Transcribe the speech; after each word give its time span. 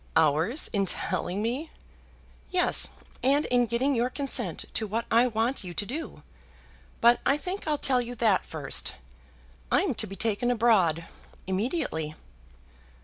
"Hours 0.15 0.67
in 0.73 0.87
telling 0.87 1.43
me!" 1.43 1.69
"Yes; 2.49 2.89
and 3.21 3.45
in 3.45 3.67
getting 3.67 3.93
your 3.93 4.09
consent 4.09 4.65
to 4.73 4.87
what 4.87 5.05
I 5.11 5.27
want 5.27 5.63
you 5.63 5.75
to 5.75 5.85
do. 5.85 6.23
But 7.01 7.19
I 7.23 7.37
think 7.37 7.67
I'll 7.67 7.77
tell 7.77 8.01
you 8.01 8.15
that 8.15 8.43
first. 8.43 8.95
I'm 9.71 9.93
to 9.93 10.07
be 10.07 10.15
taken 10.15 10.49
abroad 10.49 11.05
immediately." 11.45 12.15